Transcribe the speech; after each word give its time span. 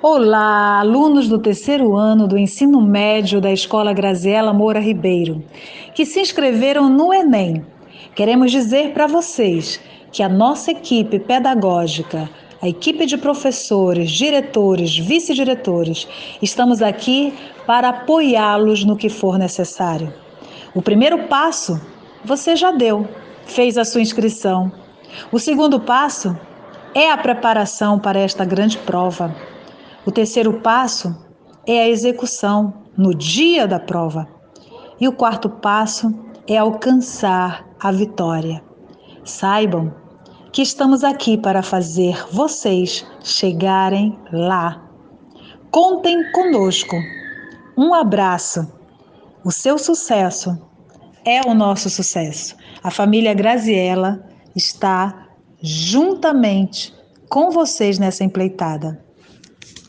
Olá, 0.00 0.78
alunos 0.78 1.26
do 1.26 1.40
terceiro 1.40 1.96
ano 1.96 2.28
do 2.28 2.38
ensino 2.38 2.80
médio 2.80 3.40
da 3.40 3.50
Escola 3.50 3.92
Graziela 3.92 4.52
Moura 4.52 4.78
Ribeiro, 4.78 5.42
que 5.92 6.06
se 6.06 6.20
inscreveram 6.20 6.88
no 6.88 7.12
Enem. 7.12 7.66
Queremos 8.14 8.52
dizer 8.52 8.92
para 8.92 9.08
vocês 9.08 9.80
que 10.12 10.22
a 10.22 10.28
nossa 10.28 10.70
equipe 10.70 11.18
pedagógica, 11.18 12.30
a 12.62 12.68
equipe 12.68 13.06
de 13.06 13.18
professores, 13.18 14.12
diretores, 14.12 14.96
vice-diretores, 14.96 16.06
estamos 16.40 16.80
aqui 16.80 17.34
para 17.66 17.88
apoiá-los 17.88 18.84
no 18.84 18.96
que 18.96 19.08
for 19.08 19.36
necessário. 19.36 20.14
O 20.76 20.80
primeiro 20.80 21.24
passo 21.24 21.80
você 22.24 22.54
já 22.54 22.70
deu, 22.70 23.04
fez 23.46 23.76
a 23.76 23.84
sua 23.84 24.00
inscrição. 24.00 24.70
O 25.32 25.40
segundo 25.40 25.80
passo 25.80 26.38
é 26.94 27.10
a 27.10 27.16
preparação 27.16 27.98
para 27.98 28.20
esta 28.20 28.44
grande 28.44 28.78
prova. 28.78 29.47
O 30.08 30.10
terceiro 30.10 30.54
passo 30.62 31.14
é 31.66 31.80
a 31.80 31.88
execução 31.90 32.72
no 32.96 33.14
dia 33.14 33.68
da 33.68 33.78
prova. 33.78 34.26
E 34.98 35.06
o 35.06 35.12
quarto 35.12 35.50
passo 35.50 36.18
é 36.46 36.56
alcançar 36.56 37.68
a 37.78 37.92
vitória. 37.92 38.64
Saibam 39.22 39.94
que 40.50 40.62
estamos 40.62 41.04
aqui 41.04 41.36
para 41.36 41.62
fazer 41.62 42.26
vocês 42.32 43.06
chegarem 43.22 44.18
lá. 44.32 44.82
Contem 45.70 46.32
conosco. 46.32 46.96
Um 47.76 47.92
abraço. 47.92 48.66
O 49.44 49.52
seu 49.52 49.76
sucesso 49.76 50.58
é 51.22 51.42
o 51.46 51.52
nosso 51.52 51.90
sucesso. 51.90 52.56
A 52.82 52.90
família 52.90 53.34
Graziella 53.34 54.24
está 54.56 55.28
juntamente 55.60 56.94
com 57.28 57.50
vocês 57.50 57.98
nessa 57.98 58.24
empleitada. 58.24 59.06